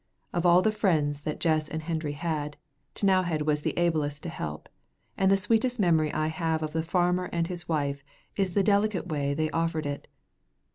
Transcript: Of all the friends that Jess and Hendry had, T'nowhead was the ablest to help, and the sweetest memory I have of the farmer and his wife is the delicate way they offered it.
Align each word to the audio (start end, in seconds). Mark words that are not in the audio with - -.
Of 0.33 0.47
all 0.47 0.63
the 0.63 0.71
friends 0.71 1.21
that 1.21 1.39
Jess 1.39 1.69
and 1.69 1.83
Hendry 1.83 2.13
had, 2.13 2.57
T'nowhead 2.95 3.43
was 3.43 3.61
the 3.61 3.77
ablest 3.77 4.23
to 4.23 4.29
help, 4.29 4.67
and 5.15 5.29
the 5.29 5.37
sweetest 5.37 5.79
memory 5.79 6.11
I 6.11 6.25
have 6.25 6.63
of 6.63 6.73
the 6.73 6.81
farmer 6.81 7.25
and 7.31 7.45
his 7.45 7.69
wife 7.69 8.03
is 8.35 8.55
the 8.55 8.63
delicate 8.63 9.05
way 9.09 9.35
they 9.35 9.51
offered 9.51 9.85
it. 9.85 10.07